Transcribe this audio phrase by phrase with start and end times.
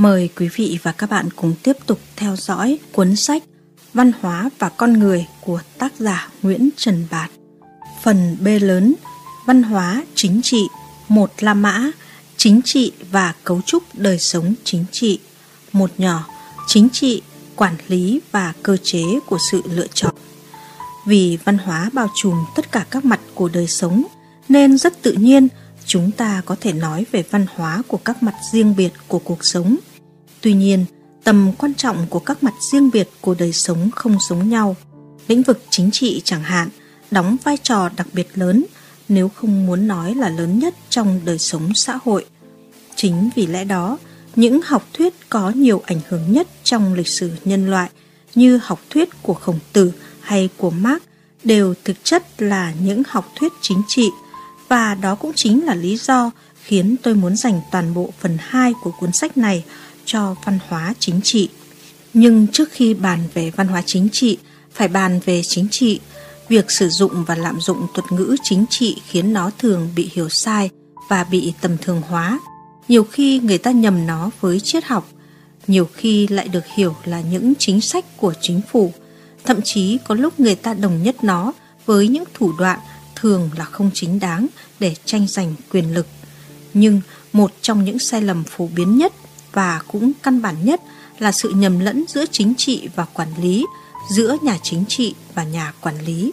[0.00, 3.42] Mời quý vị và các bạn cùng tiếp tục theo dõi cuốn sách
[3.94, 7.30] Văn hóa và con người của tác giả Nguyễn Trần Bạt.
[8.02, 8.94] Phần B lớn
[9.46, 10.62] Văn hóa chính trị
[11.08, 11.90] một La Mã
[12.36, 15.18] Chính trị và cấu trúc đời sống chính trị
[15.72, 16.26] Một nhỏ
[16.66, 17.22] Chính trị,
[17.56, 20.14] quản lý và cơ chế của sự lựa chọn
[21.06, 24.04] Vì văn hóa bao trùm tất cả các mặt của đời sống
[24.48, 25.48] Nên rất tự nhiên
[25.86, 29.44] chúng ta có thể nói về văn hóa của các mặt riêng biệt của cuộc
[29.44, 29.76] sống.
[30.46, 30.84] Tuy nhiên,
[31.24, 34.76] tầm quan trọng của các mặt riêng biệt của đời sống không giống nhau.
[35.28, 36.68] Lĩnh vực chính trị chẳng hạn
[37.10, 38.64] đóng vai trò đặc biệt lớn,
[39.08, 42.26] nếu không muốn nói là lớn nhất trong đời sống xã hội.
[42.96, 43.98] Chính vì lẽ đó,
[44.36, 47.90] những học thuyết có nhiều ảnh hưởng nhất trong lịch sử nhân loại
[48.34, 51.02] như học thuyết của Khổng Tử hay của Marx
[51.44, 54.10] đều thực chất là những học thuyết chính trị
[54.68, 56.30] và đó cũng chính là lý do
[56.62, 59.64] khiến tôi muốn dành toàn bộ phần 2 của cuốn sách này
[60.06, 61.48] cho văn hóa chính trị.
[62.14, 64.38] Nhưng trước khi bàn về văn hóa chính trị,
[64.72, 66.00] phải bàn về chính trị.
[66.48, 70.28] Việc sử dụng và lạm dụng thuật ngữ chính trị khiến nó thường bị hiểu
[70.28, 70.70] sai
[71.08, 72.40] và bị tầm thường hóa.
[72.88, 75.08] Nhiều khi người ta nhầm nó với triết học,
[75.66, 78.92] nhiều khi lại được hiểu là những chính sách của chính phủ.
[79.44, 81.52] Thậm chí có lúc người ta đồng nhất nó
[81.86, 82.78] với những thủ đoạn
[83.16, 84.46] thường là không chính đáng
[84.80, 86.06] để tranh giành quyền lực.
[86.74, 87.00] Nhưng
[87.32, 89.12] một trong những sai lầm phổ biến nhất
[89.56, 90.80] và cũng căn bản nhất
[91.18, 93.66] là sự nhầm lẫn giữa chính trị và quản lý,
[94.10, 96.32] giữa nhà chính trị và nhà quản lý.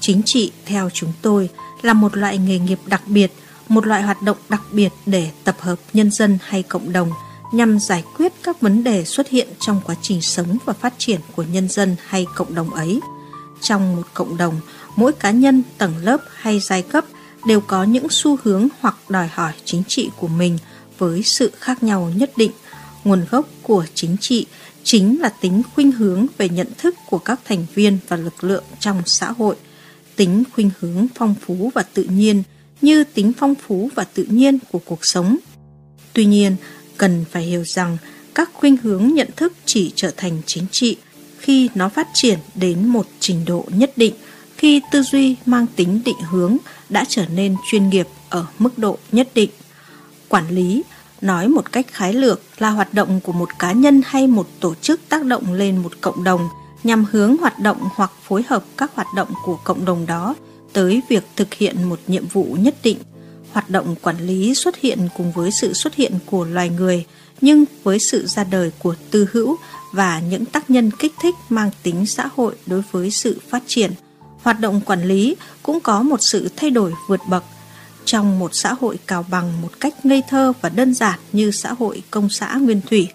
[0.00, 1.48] Chính trị theo chúng tôi
[1.82, 3.32] là một loại nghề nghiệp đặc biệt,
[3.68, 7.10] một loại hoạt động đặc biệt để tập hợp nhân dân hay cộng đồng
[7.52, 11.20] nhằm giải quyết các vấn đề xuất hiện trong quá trình sống và phát triển
[11.36, 13.00] của nhân dân hay cộng đồng ấy.
[13.60, 14.60] Trong một cộng đồng,
[14.96, 17.04] mỗi cá nhân, tầng lớp hay giai cấp
[17.46, 20.58] đều có những xu hướng hoặc đòi hỏi chính trị của mình
[21.00, 22.52] với sự khác nhau nhất định.
[23.04, 24.46] Nguồn gốc của chính trị
[24.84, 28.64] chính là tính khuynh hướng về nhận thức của các thành viên và lực lượng
[28.80, 29.56] trong xã hội,
[30.16, 32.42] tính khuynh hướng phong phú và tự nhiên
[32.82, 35.36] như tính phong phú và tự nhiên của cuộc sống.
[36.12, 36.56] Tuy nhiên,
[36.96, 37.96] cần phải hiểu rằng
[38.34, 40.96] các khuynh hướng nhận thức chỉ trở thành chính trị
[41.38, 44.14] khi nó phát triển đến một trình độ nhất định,
[44.56, 46.56] khi tư duy mang tính định hướng
[46.88, 49.50] đã trở nên chuyên nghiệp ở mức độ nhất định.
[50.28, 50.82] Quản lý
[51.20, 54.74] nói một cách khái lược là hoạt động của một cá nhân hay một tổ
[54.74, 56.48] chức tác động lên một cộng đồng
[56.84, 60.34] nhằm hướng hoạt động hoặc phối hợp các hoạt động của cộng đồng đó
[60.72, 62.98] tới việc thực hiện một nhiệm vụ nhất định.
[63.52, 67.04] Hoạt động quản lý xuất hiện cùng với sự xuất hiện của loài người,
[67.40, 69.56] nhưng với sự ra đời của tư hữu
[69.92, 73.92] và những tác nhân kích thích mang tính xã hội đối với sự phát triển,
[74.42, 77.44] hoạt động quản lý cũng có một sự thay đổi vượt bậc
[78.04, 81.72] trong một xã hội cào bằng một cách ngây thơ và đơn giản như xã
[81.72, 83.08] hội công xã nguyên thủy,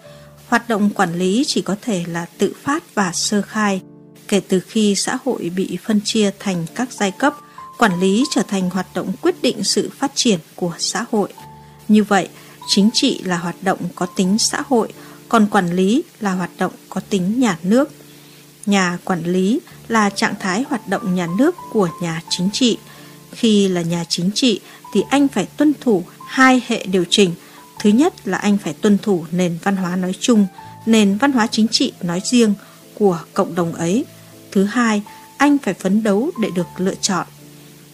[0.48, 3.80] hoạt động quản lý chỉ có thể là tự phát và sơ khai.
[4.28, 7.34] Kể từ khi xã hội bị phân chia thành các giai cấp,
[7.78, 11.32] quản lý trở thành hoạt động quyết định sự phát triển của xã hội.
[11.88, 12.28] Như vậy,
[12.68, 14.92] chính trị là hoạt động có tính xã hội,
[15.28, 17.90] còn quản lý là hoạt động có tính nhà nước.
[18.66, 22.78] Nhà quản lý là trạng thái hoạt động nhà nước của nhà chính trị.
[23.36, 24.60] Khi là nhà chính trị
[24.92, 27.34] thì anh phải tuân thủ hai hệ điều chỉnh.
[27.80, 30.46] Thứ nhất là anh phải tuân thủ nền văn hóa nói chung,
[30.86, 32.54] nền văn hóa chính trị nói riêng
[32.94, 34.04] của cộng đồng ấy.
[34.52, 35.02] Thứ hai,
[35.36, 37.26] anh phải phấn đấu để được lựa chọn.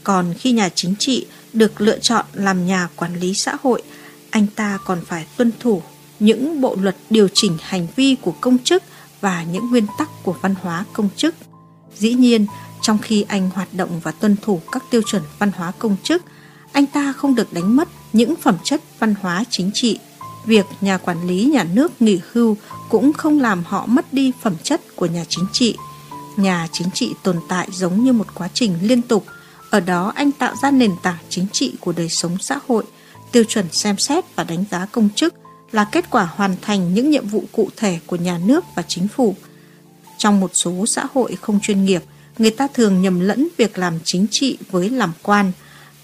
[0.05, 3.83] Còn khi nhà chính trị được lựa chọn làm nhà quản lý xã hội,
[4.31, 5.83] anh ta còn phải tuân thủ
[6.21, 8.83] những bộ luật điều chỉnh hành vi của công chức
[9.21, 11.35] và những nguyên tắc của văn hóa công chức.
[11.99, 12.47] Dĩ nhiên,
[12.83, 16.23] trong khi anh hoạt động và tuân thủ các tiêu chuẩn văn hóa công chức,
[16.73, 19.99] anh ta không được đánh mất những phẩm chất văn hóa chính trị.
[20.47, 22.57] Việc nhà quản lý nhà nước nghỉ hưu
[22.89, 25.77] cũng không làm họ mất đi phẩm chất của nhà chính trị.
[26.37, 29.27] Nhà chính trị tồn tại giống như một quá trình liên tục.
[29.71, 32.85] Ở đó anh tạo ra nền tảng chính trị của đời sống xã hội,
[33.33, 35.35] tiêu chuẩn xem xét và đánh giá công chức
[35.73, 39.09] là kết quả hoàn thành những nhiệm vụ cụ thể của nhà nước và chính
[39.09, 39.35] phủ.
[40.23, 42.03] Trong một số xã hội không chuyên nghiệp,
[42.39, 45.53] người ta thường nhầm lẫn việc làm chính trị với làm quan.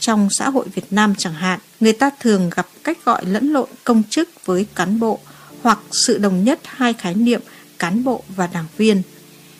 [0.01, 3.69] Trong xã hội Việt Nam chẳng hạn, người ta thường gặp cách gọi lẫn lộn
[3.85, 5.19] công chức với cán bộ
[5.63, 7.41] hoặc sự đồng nhất hai khái niệm
[7.79, 9.03] cán bộ và đảng viên.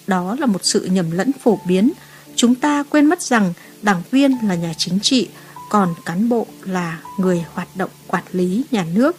[0.07, 1.93] Đó là một sự nhầm lẫn phổ biến.
[2.37, 3.53] Chúng ta quên mất rằng
[3.83, 5.29] đảng viên là nhà chính trị,
[5.71, 9.17] còn cán bộ là người hoạt động quản lý nhà nước,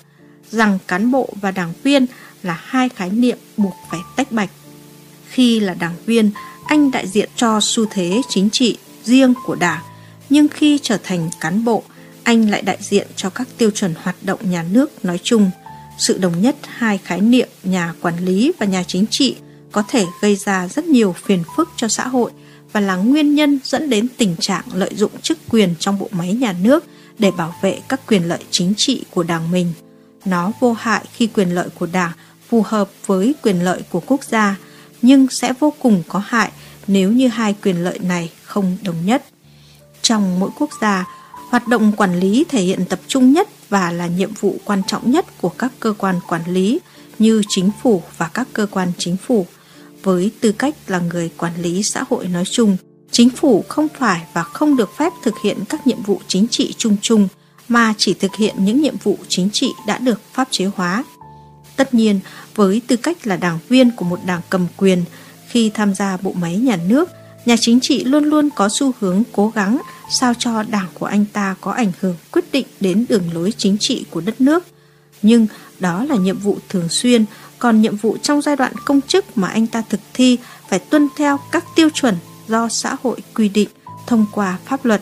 [0.51, 2.05] rằng cán bộ và đảng viên
[2.43, 4.49] là hai khái niệm buộc phải tách bạch.
[5.29, 6.31] Khi là đảng viên,
[6.65, 9.81] anh đại diện cho xu thế chính trị riêng của đảng,
[10.29, 11.83] nhưng khi trở thành cán bộ,
[12.23, 15.51] anh lại đại diện cho các tiêu chuẩn hoạt động nhà nước nói chung.
[15.97, 19.35] sự đồng nhất hai khái niệm nhà quản lý và nhà chính trị
[19.71, 22.31] có thể gây ra rất nhiều phiền phức cho xã hội
[22.71, 26.33] và là nguyên nhân dẫn đến tình trạng lợi dụng chức quyền trong bộ máy
[26.33, 26.85] nhà nước
[27.19, 29.73] để bảo vệ các quyền lợi chính trị của đảng mình.
[30.25, 32.11] Nó vô hại khi quyền lợi của đảng
[32.49, 34.55] phù hợp với quyền lợi của quốc gia,
[35.01, 36.51] nhưng sẽ vô cùng có hại
[36.87, 39.25] nếu như hai quyền lợi này không đồng nhất.
[40.01, 41.05] Trong mỗi quốc gia,
[41.49, 45.11] hoạt động quản lý thể hiện tập trung nhất và là nhiệm vụ quan trọng
[45.11, 46.79] nhất của các cơ quan quản lý
[47.19, 49.45] như chính phủ và các cơ quan chính phủ.
[50.03, 52.77] Với tư cách là người quản lý xã hội nói chung,
[53.11, 56.73] chính phủ không phải và không được phép thực hiện các nhiệm vụ chính trị
[56.77, 57.27] chung chung
[57.67, 61.03] mà chỉ thực hiện những nhiệm vụ chính trị đã được pháp chế hóa.
[61.79, 62.19] Tất nhiên,
[62.55, 65.03] với tư cách là đảng viên của một đảng cầm quyền,
[65.49, 67.09] khi tham gia bộ máy nhà nước,
[67.45, 69.81] nhà chính trị luôn luôn có xu hướng cố gắng
[70.11, 73.77] sao cho đảng của anh ta có ảnh hưởng quyết định đến đường lối chính
[73.77, 74.63] trị của đất nước.
[75.21, 75.47] Nhưng
[75.79, 77.25] đó là nhiệm vụ thường xuyên,
[77.59, 80.37] còn nhiệm vụ trong giai đoạn công chức mà anh ta thực thi
[80.69, 82.15] phải tuân theo các tiêu chuẩn
[82.47, 83.69] do xã hội quy định
[84.07, 85.01] thông qua pháp luật.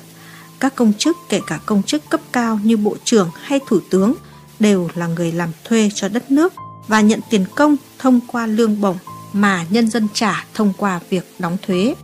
[0.59, 4.13] Các công chức, kể cả công chức cấp cao như bộ trưởng hay thủ tướng,
[4.59, 6.53] đều là người làm thuê cho đất nước
[6.87, 8.97] và nhận tiền công thông qua lương bổng
[9.33, 11.95] mà nhân dân trả thông qua việc đóng thuế.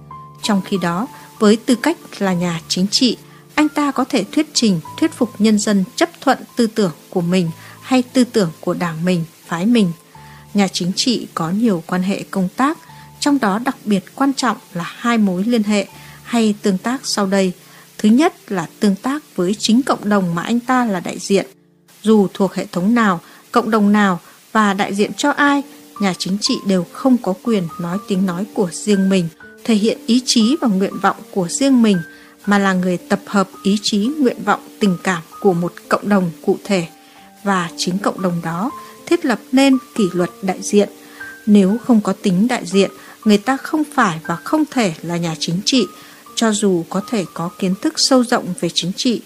[0.44, 1.08] Trong khi đó,
[1.40, 3.18] với tư cách là nhà chính trị,
[3.56, 7.22] anh ta có thể thuyết trình, thuyết phục nhân dân chấp thuận tư tưởng của
[7.22, 7.52] mình
[7.82, 9.92] hay tư tưởng của đảng mình, phái mình.
[10.54, 12.78] Nhà chính trị có nhiều quan hệ công tác,
[13.20, 15.88] trong đó đặc biệt quan trọng là hai mối liên hệ
[16.24, 17.52] hay tương tác sau đây.
[17.98, 21.48] Thứ nhất là tương tác với chính cộng đồng mà anh ta là đại diện.
[22.02, 23.20] Dù thuộc hệ thống nào,
[23.52, 24.20] cộng đồng nào
[24.54, 25.64] và đại diện cho ai,
[26.00, 29.28] nhà chính trị đều không có quyền nói tiếng nói của riêng mình,
[29.64, 31.98] thể hiện ý chí và nguyện vọng của riêng mình,
[32.46, 36.32] mà là người tập hợp ý chí, nguyện vọng, tình cảm của một cộng đồng
[36.42, 36.88] cụ thể.
[37.44, 38.72] Và chính cộng đồng đó
[39.06, 40.90] thiết lập nên kỷ luật đại diện.
[41.46, 42.92] Nếu không có tính đại diện,
[43.26, 45.88] người ta không phải và không thể là nhà chính trị,
[46.36, 49.22] cho dù có thể có kiến thức sâu rộng về chính trị.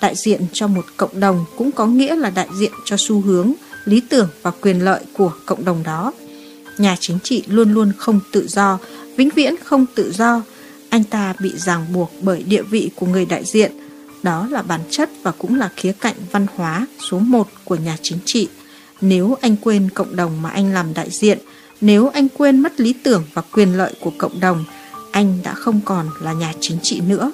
[0.00, 3.52] Đại diện cho một cộng đồng cũng có nghĩa là đại diện cho xu hướng,
[3.84, 6.12] lý tưởng và quyền lợi của cộng đồng đó.
[6.78, 8.78] Nhà chính trị luôn luôn không tự do,
[9.16, 10.42] vĩnh viễn không tự do.
[10.88, 13.72] Anh ta bị ràng buộc bởi địa vị của người đại diện.
[14.22, 17.96] Đó là bản chất và cũng là khía cạnh văn hóa số 1 của nhà
[18.02, 18.48] chính trị.
[19.00, 21.38] Nếu anh quên cộng đồng mà anh làm đại diện,
[21.80, 24.64] nếu anh quên mất lý tưởng và quyền lợi của cộng đồng,
[25.12, 27.32] anh đã không còn là nhà chính trị nữa.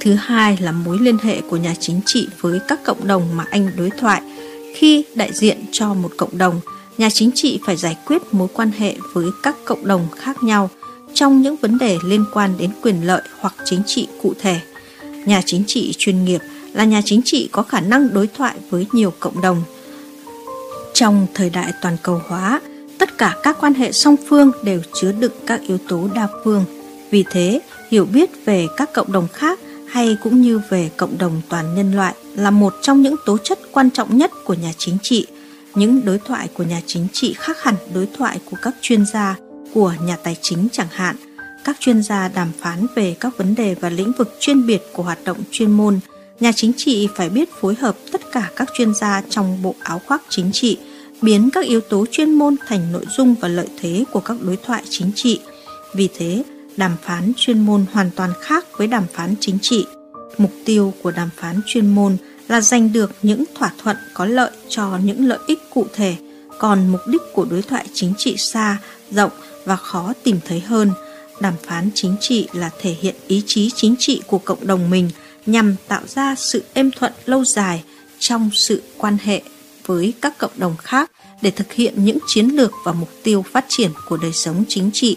[0.00, 3.44] Thứ hai là mối liên hệ của nhà chính trị với các cộng đồng mà
[3.50, 4.22] anh đối thoại–
[4.76, 6.60] khi đại diện cho một cộng đồng,
[6.98, 10.70] nhà chính trị phải giải quyết mối quan hệ với các cộng đồng khác nhau
[11.14, 14.60] trong những vấn đề liên quan đến quyền lợi hoặc chính trị cụ thể.
[15.26, 16.40] Nhà chính trị chuyên nghiệp
[16.72, 19.62] là nhà chính trị có khả năng đối thoại với nhiều cộng đồng.
[20.94, 22.60] Trong thời đại toàn cầu hóa,
[22.98, 26.64] tất cả các quan hệ song phương đều chứa đựng các yếu tố đa phương.
[27.10, 29.58] Vì thế, hiểu biết về các cộng đồng khác
[29.88, 33.58] hay cũng như về cộng đồng toàn nhân loại là một trong những tố chất
[33.72, 35.26] quan trọng nhất của nhà chính trị.
[35.74, 39.36] Những đối thoại của nhà chính trị khác hẳn đối thoại của các chuyên gia,
[39.74, 41.16] của nhà tài chính chẳng hạn.
[41.64, 45.02] Các chuyên gia đàm phán về các vấn đề và lĩnh vực chuyên biệt của
[45.02, 46.00] hoạt động chuyên môn.
[46.40, 50.00] Nhà chính trị phải biết phối hợp tất cả các chuyên gia trong bộ áo
[50.06, 50.78] khoác chính trị,
[51.22, 54.56] biến các yếu tố chuyên môn thành nội dung và lợi thế của các đối
[54.56, 55.40] thoại chính trị.
[55.94, 56.42] Vì thế,
[56.76, 59.86] đàm phán chuyên môn hoàn toàn khác với đàm phán chính trị.
[60.38, 62.16] Mục tiêu của đàm phán chuyên môn
[62.48, 66.16] là giành được những thỏa thuận có lợi cho những lợi ích cụ thể,
[66.58, 68.78] còn mục đích của đối thoại chính trị xa,
[69.10, 69.30] rộng
[69.64, 70.90] và khó tìm thấy hơn.
[71.40, 75.10] Đàm phán chính trị là thể hiện ý chí chính trị của cộng đồng mình
[75.46, 77.84] nhằm tạo ra sự êm thuận lâu dài
[78.18, 79.42] trong sự quan hệ
[79.86, 81.10] với các cộng đồng khác
[81.42, 84.90] để thực hiện những chiến lược và mục tiêu phát triển của đời sống chính
[84.92, 85.16] trị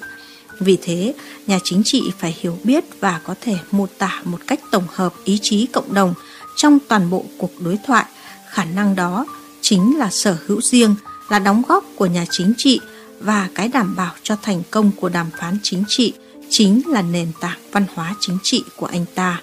[0.59, 1.13] vì thế,
[1.47, 5.13] nhà chính trị phải hiểu biết và có thể mô tả một cách tổng hợp
[5.23, 6.13] ý chí cộng đồng
[6.55, 8.05] trong toàn bộ cuộc đối thoại.
[8.49, 9.25] Khả năng đó
[9.61, 10.95] chính là sở hữu riêng,
[11.29, 12.79] là đóng góp của nhà chính trị
[13.19, 16.13] và cái đảm bảo cho thành công của đàm phán chính trị
[16.49, 19.41] chính là nền tảng văn hóa chính trị của anh ta.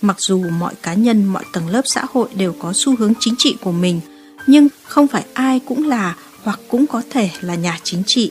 [0.00, 3.34] Mặc dù mọi cá nhân, mọi tầng lớp xã hội đều có xu hướng chính
[3.38, 4.00] trị của mình,
[4.46, 8.30] nhưng không phải ai cũng là hoặc cũng có thể là nhà chính trị.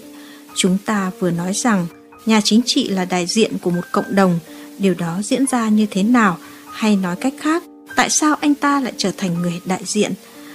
[0.56, 1.88] Chúng ta vừa nói rằng
[2.26, 4.40] nhà chính trị là đại diện của một cộng đồng.
[4.80, 6.38] Điều đó diễn ra như thế nào?
[6.72, 7.64] Hay nói cách khác,
[7.96, 10.14] tại sao anh ta lại trở thành người đại diện?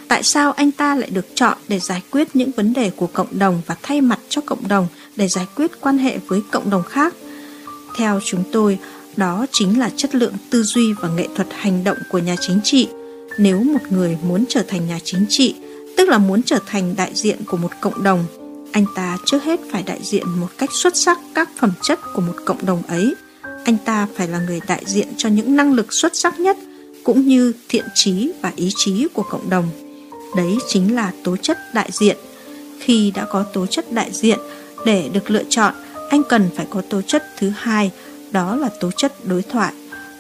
[0.08, 3.38] Tại sao anh ta lại được chọn để giải quyết những vấn đề của cộng
[3.38, 6.82] đồng và thay mặt cho cộng đồng để giải quyết quan hệ với cộng đồng
[6.82, 7.14] khác?
[7.96, 8.78] Theo chúng tôi,
[9.16, 12.60] đó chính là chất lượng tư duy và nghệ thuật hành động của nhà chính
[12.64, 12.88] trị.
[13.38, 15.54] Nếu một người muốn trở thành nhà chính trị,
[15.96, 18.24] tức là muốn trở thành đại diện của một cộng đồng.
[18.72, 22.20] Anh ta trước hết phải đại diện một cách xuất sắc các phẩm chất của
[22.20, 23.14] một cộng đồng ấy.
[23.64, 26.56] Anh ta phải là người đại diện cho những năng lực xuất sắc nhất
[27.04, 29.70] cũng như thiện trí và ý chí của cộng đồng.
[30.36, 32.16] Đấy chính là tố chất đại diện.
[32.80, 34.38] Khi đã có tố chất đại diện,
[34.86, 35.74] để được lựa chọn,
[36.10, 37.90] anh cần phải có tố chất thứ hai,
[38.30, 39.72] đó là tố chất đối thoại.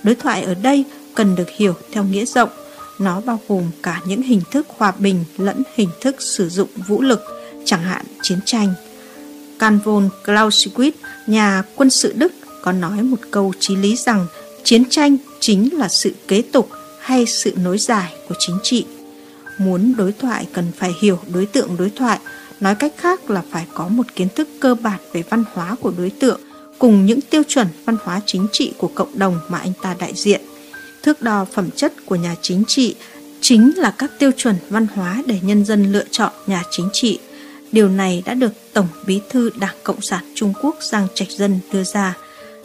[0.02, 2.50] Đối thoại ở đây cần được hiểu theo nghĩa rộng.
[2.98, 7.02] Nó bao gồm cả những hình thức hòa bình lẫn hình thức sử dụng vũ
[7.02, 7.20] lực,
[7.68, 8.74] chẳng hạn chiến tranh.
[9.58, 10.92] Carl von Clausewitz,
[11.26, 12.32] nhà quân sự Đức,
[12.62, 14.26] có nói một câu chí lý rằng
[14.64, 16.68] chiến tranh chính là sự kế tục
[17.00, 18.86] hay sự nối dài của chính trị.
[19.58, 22.18] Muốn đối thoại cần phải hiểu đối tượng đối thoại,
[22.60, 25.92] nói cách khác là phải có một kiến thức cơ bản về văn hóa của
[25.98, 26.40] đối tượng
[26.78, 30.12] cùng những tiêu chuẩn văn hóa chính trị của cộng đồng mà anh ta đại
[30.14, 30.40] diện.
[31.02, 32.94] Thước đo phẩm chất của nhà chính trị
[33.40, 37.18] chính là các tiêu chuẩn văn hóa để nhân dân lựa chọn nhà chính trị.
[37.72, 41.58] Điều này đã được Tổng Bí thư Đảng Cộng sản Trung Quốc Giang Trạch Dân
[41.72, 42.16] đưa ra.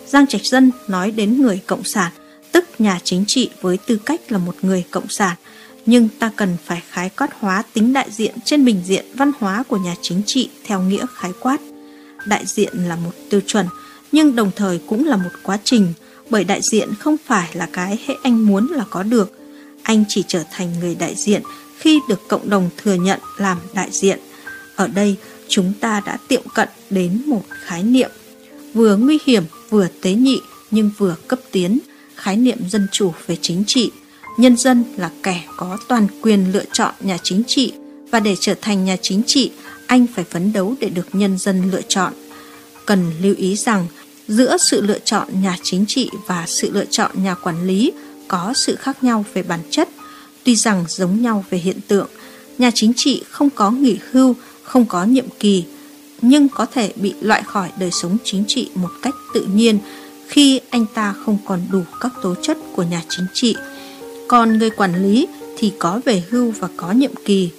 [0.07, 2.11] Giang Trạch Dân nói đến người Cộng sản,
[2.51, 5.37] tức nhà chính trị với tư cách là một người Cộng sản,
[5.85, 9.63] nhưng ta cần phải khái quát hóa tính đại diện trên bình diện văn hóa
[9.67, 11.57] của nhà chính trị theo nghĩa khái quát.
[12.25, 13.67] Đại diện là một tiêu chuẩn,
[14.11, 15.93] nhưng đồng thời cũng là một quá trình,
[16.29, 19.31] bởi đại diện không phải là cái hệ anh muốn là có được.
[19.83, 21.41] Anh chỉ trở thành người đại diện
[21.79, 24.19] khi được cộng đồng thừa nhận làm đại diện.
[24.75, 25.15] Ở đây,
[25.47, 28.09] chúng ta đã tiệm cận đến một khái niệm
[28.73, 31.79] vừa nguy hiểm vừa tế nhị nhưng vừa cấp tiến,
[32.15, 33.91] khái niệm dân chủ về chính trị.
[34.37, 37.73] Nhân dân là kẻ có toàn quyền lựa chọn nhà chính trị
[38.11, 39.51] và để trở thành nhà chính trị,
[39.87, 42.13] anh phải phấn đấu để được nhân dân lựa chọn.
[42.85, 43.87] Cần lưu ý rằng,
[44.27, 47.91] giữa sự lựa chọn nhà chính trị và sự lựa chọn nhà quản lý
[48.27, 49.89] có sự khác nhau về bản chất.
[50.43, 52.07] Tuy rằng giống nhau về hiện tượng,
[52.57, 55.65] nhà chính trị không có nghỉ hưu, không có nhiệm kỳ,
[56.21, 59.79] nhưng có thể bị loại khỏi đời sống chính trị một cách tự nhiên
[60.27, 63.55] khi anh ta không còn đủ các tố chất của nhà chính trị.
[64.27, 65.27] Còn người quản lý
[65.57, 67.49] thì có về hưu và có nhiệm kỳ.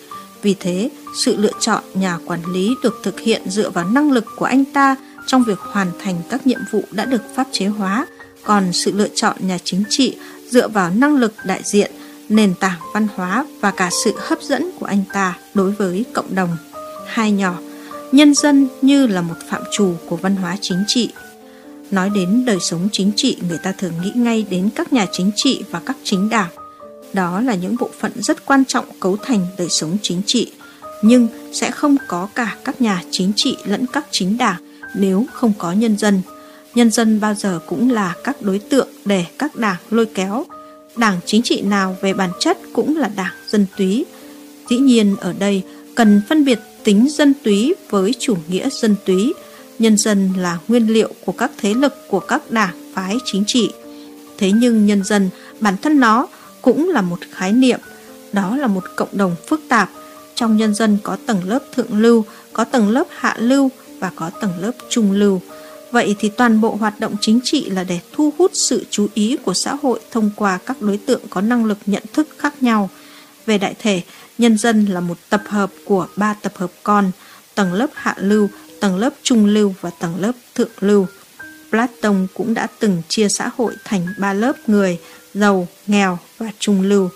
[0.42, 0.90] Vì thế,
[1.24, 4.64] sự lựa chọn nhà quản lý được thực hiện dựa vào năng lực của anh
[4.64, 4.96] ta
[5.26, 8.06] trong việc hoàn thành các nhiệm vụ đã được pháp chế hóa,
[8.44, 10.16] còn sự lựa chọn nhà chính trị
[10.50, 11.90] dựa vào năng lực đại diện,
[12.28, 16.34] nền tảng văn hóa và cả sự hấp dẫn của anh ta đối với cộng
[16.34, 16.56] đồng.
[17.06, 17.58] Hai nhỏ,
[18.12, 21.08] nhân dân như là một phạm trù của văn hóa chính trị.
[21.90, 25.30] Nói đến đời sống chính trị, người ta thường nghĩ ngay đến các nhà chính
[25.36, 26.50] trị và các chính đảng.
[27.12, 30.52] Đó là những bộ phận rất quan trọng cấu thành đời sống chính trị,
[31.02, 34.60] nhưng sẽ không có cả các nhà chính trị lẫn các chính đảng
[34.94, 36.22] nếu không có nhân dân.
[36.74, 40.44] Nhân dân bao giờ cũng là các đối tượng để các đảng lôi kéo.
[40.96, 44.04] Đảng chính trị nào về bản chất cũng là đảng dân túy.
[44.70, 45.62] Dĩ nhiên ở đây
[45.94, 49.32] cần phân biệt tính dân túy với chủ nghĩa dân túy.
[49.78, 53.70] Nhân dân là nguyên liệu của các thế lực của các đảng phái chính trị.
[54.38, 56.26] Thế nhưng nhân dân bản thân nó
[56.62, 57.80] cũng là một khái niệm,
[58.32, 59.90] đó là một cộng đồng phức tạp.
[60.34, 64.30] Trong nhân dân có tầng lớp thượng lưu, có tầng lớp hạ lưu và có
[64.40, 65.40] tầng lớp trung lưu.
[65.90, 69.36] Vậy thì toàn bộ hoạt động chính trị là để thu hút sự chú ý
[69.44, 72.90] của xã hội thông qua các đối tượng có năng lực nhận thức khác nhau.
[73.46, 74.02] Về đại thể,
[74.38, 77.10] nhân dân là một tập hợp của ba tập hợp con,
[77.54, 78.48] tầng lớp hạ lưu,
[78.80, 81.06] tầng lớp trung lưu và tầng lớp thượng lưu.
[81.70, 84.98] Platon cũng đã từng chia xã hội thành ba lớp người,
[85.34, 87.08] giàu, nghèo và trung lưu.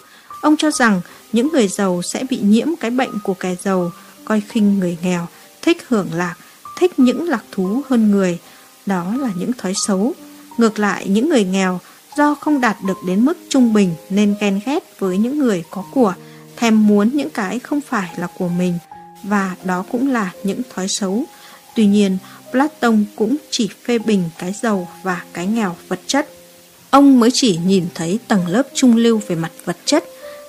[0.42, 1.00] Ông cho rằng
[1.32, 3.92] những người giàu sẽ bị nhiễm cái bệnh của kẻ giàu,
[4.24, 5.26] coi khinh người nghèo,
[5.62, 6.34] thích hưởng lạc,
[6.76, 8.38] thích những lạc thú hơn người.
[8.86, 10.14] Đó là những thói xấu.
[10.58, 11.80] Ngược lại, những người nghèo
[12.16, 15.84] do không đạt được đến mức trung bình nên ghen ghét với những người có
[15.92, 16.14] của,
[16.58, 18.78] thèm muốn những cái không phải là của mình
[19.22, 21.24] và đó cũng là những thói xấu.
[21.74, 22.18] Tuy nhiên,
[22.50, 26.28] Platon cũng chỉ phê bình cái giàu và cái nghèo vật chất.
[26.90, 30.04] Ông mới chỉ nhìn thấy tầng lớp trung lưu về mặt vật chất.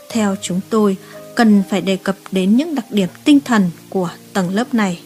[0.10, 0.98] Theo chúng tôi,
[1.36, 5.00] cần phải đề cập đến những đặc điểm tinh thần của tầng lớp này.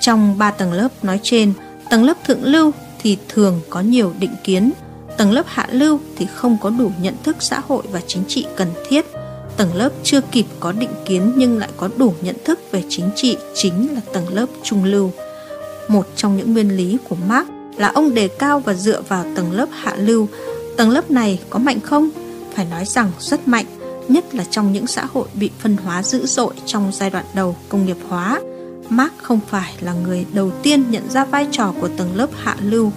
[0.00, 1.52] Trong ba tầng lớp nói trên,
[1.90, 4.72] tầng lớp thượng lưu thì thường có nhiều định kiến,
[5.16, 8.46] tầng lớp hạ lưu thì không có đủ nhận thức xã hội và chính trị
[8.56, 9.06] cần thiết.
[9.60, 13.10] Tầng lớp chưa kịp có định kiến nhưng lại có đủ nhận thức về chính
[13.16, 15.12] trị chính là tầng lớp trung lưu.
[15.88, 19.52] Một trong những nguyên lý của Marx là ông đề cao và dựa vào tầng
[19.52, 20.28] lớp hạ lưu.
[20.76, 22.10] Tầng lớp này có mạnh không?
[22.54, 23.64] Phải nói rằng rất mạnh,
[24.08, 27.56] nhất là trong những xã hội bị phân hóa dữ dội trong giai đoạn đầu
[27.68, 28.40] công nghiệp hóa.
[28.88, 32.56] Marx không phải là người đầu tiên nhận ra vai trò của tầng lớp hạ
[32.60, 32.92] lưu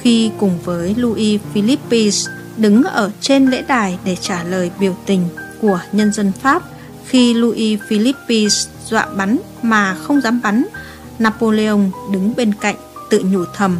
[0.00, 2.10] khi cùng với Louis Philippe
[2.56, 5.28] đứng ở trên lễ đài để trả lời biểu tình
[5.60, 6.62] của nhân dân Pháp
[7.06, 8.48] Khi Louis Philippe
[8.84, 10.64] dọa bắn mà không dám bắn,
[11.18, 11.80] Napoleon
[12.12, 12.76] đứng bên cạnh
[13.10, 13.76] tự nhủ thầm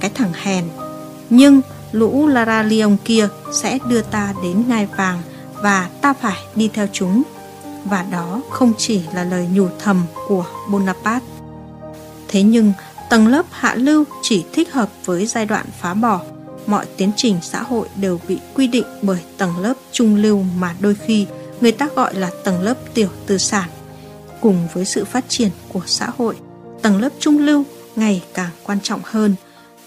[0.00, 0.64] cái thằng hèn.
[1.30, 1.60] Nhưng
[1.92, 5.22] lũ Lara Leon kia sẽ đưa ta đến ngai vàng
[5.62, 7.22] và ta phải đi theo chúng.
[7.84, 11.26] Và đó không chỉ là lời nhủ thầm của Bonaparte.
[12.28, 12.72] Thế nhưng,
[13.10, 16.20] tầng lớp hạ lưu chỉ thích hợp với giai đoạn phá bỏ.
[16.70, 20.76] Mọi tiến trình xã hội đều bị quy định bởi tầng lớp trung lưu mà
[20.80, 21.26] đôi khi
[21.60, 23.68] người ta gọi là tầng lớp tiểu tư sản.
[24.40, 26.36] Cùng với sự phát triển của xã hội,
[26.82, 27.64] tầng lớp trung lưu
[27.96, 29.34] ngày càng quan trọng hơn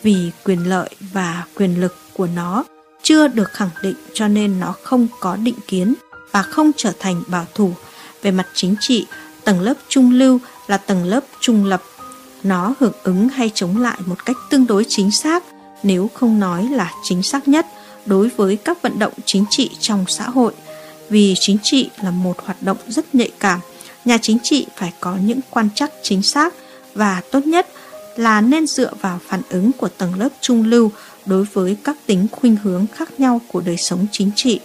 [0.03, 2.63] vì quyền lợi và quyền lực của nó
[3.03, 5.93] chưa được khẳng định cho nên nó không có định kiến
[6.31, 7.71] và không trở thành bảo thủ.
[8.21, 9.05] Về mặt chính trị,
[9.43, 11.81] tầng lớp trung lưu là tầng lớp trung lập.
[12.43, 15.43] Nó hưởng ứng hay chống lại một cách tương đối chính xác,
[15.83, 17.67] nếu không nói là chính xác nhất
[18.05, 20.53] đối với các vận động chính trị trong xã hội.
[21.09, 23.59] Vì chính trị là một hoạt động rất nhạy cảm,
[24.05, 26.53] nhà chính trị phải có những quan trắc chính xác
[26.93, 27.67] và tốt nhất
[28.15, 30.91] là nên dựa vào phản ứng của tầng lớp trung lưu
[31.25, 34.59] đối với các tính khuynh hướng khác nhau của đời sống chính trị.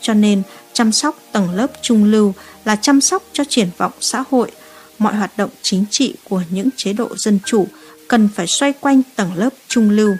[0.00, 4.24] Cho nên, chăm sóc tầng lớp trung lưu là chăm sóc cho triển vọng xã
[4.30, 4.50] hội.
[4.98, 7.66] Mọi hoạt động chính trị của những chế độ dân chủ
[8.08, 10.16] cần phải xoay quanh tầng lớp trung lưu.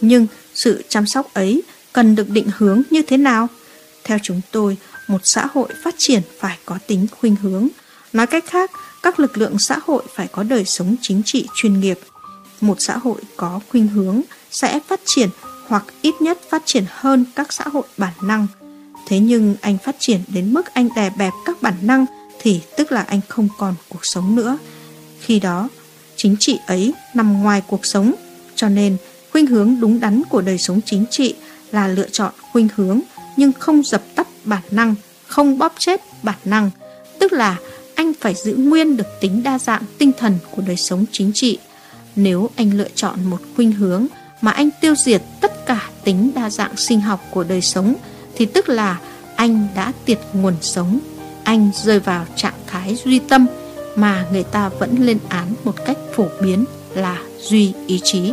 [0.00, 3.48] Nhưng sự chăm sóc ấy cần được định hướng như thế nào?
[4.04, 4.76] Theo chúng tôi,
[5.08, 7.68] một xã hội phát triển phải có tính khuynh hướng.
[8.12, 8.70] Nói cách khác,
[9.02, 11.98] các lực lượng xã hội phải có đời sống chính trị chuyên nghiệp.
[12.60, 15.28] Một xã hội có khuynh hướng sẽ phát triển
[15.66, 18.46] hoặc ít nhất phát triển hơn các xã hội bản năng.
[19.06, 22.06] Thế nhưng anh phát triển đến mức anh đè bẹp các bản năng
[22.40, 24.58] thì tức là anh không còn cuộc sống nữa.
[25.20, 25.68] Khi đó,
[26.16, 28.14] chính trị ấy nằm ngoài cuộc sống,
[28.54, 28.96] cho nên
[29.32, 31.34] khuynh hướng đúng đắn của đời sống chính trị
[31.72, 33.00] là lựa chọn khuynh hướng
[33.36, 34.94] nhưng không dập tắt bản năng,
[35.26, 36.70] không bóp chết bản năng,
[37.18, 37.56] tức là
[37.94, 41.58] anh phải giữ nguyên được tính đa dạng tinh thần của đời sống chính trị.
[42.16, 44.06] Nếu anh lựa chọn một khuynh hướng
[44.40, 47.94] mà anh tiêu diệt tất cả tính đa dạng sinh học của đời sống
[48.36, 48.98] thì tức là
[49.36, 50.98] anh đã tiệt nguồn sống.
[51.44, 53.46] Anh rơi vào trạng thái duy tâm
[53.96, 58.32] mà người ta vẫn lên án một cách phổ biến là duy ý chí.